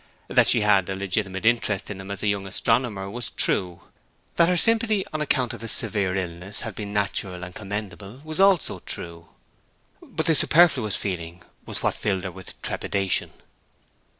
That 0.29 0.47
she 0.47 0.61
had 0.61 0.89
a 0.89 0.95
legitimate 0.95 1.45
interest 1.45 1.91
in 1.91 2.01
him 2.01 2.09
as 2.09 2.23
a 2.23 2.27
young 2.27 2.47
astronomer 2.47 3.07
was 3.07 3.29
true; 3.29 3.81
that 4.35 4.49
her 4.49 4.57
sympathy 4.57 5.05
on 5.13 5.21
account 5.21 5.53
of 5.53 5.61
his 5.61 5.73
severe 5.73 6.15
illness 6.15 6.61
had 6.61 6.73
been 6.73 6.91
natural 6.91 7.43
and 7.43 7.53
commendable 7.53 8.19
was 8.23 8.39
also 8.41 8.79
true. 8.79 9.27
But 10.01 10.25
the 10.25 10.33
superfluous 10.33 10.95
feeling 10.95 11.43
was 11.67 11.83
what 11.83 11.93
filled 11.93 12.23
her 12.23 12.31
with 12.31 12.59
trepidation. 12.63 13.29